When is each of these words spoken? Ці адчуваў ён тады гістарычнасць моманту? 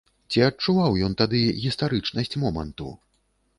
Ці 0.35 0.39
адчуваў 0.45 0.97
ён 1.09 1.13
тады 1.21 1.43
гістарычнасць 1.67 2.37
моманту? 2.47 2.91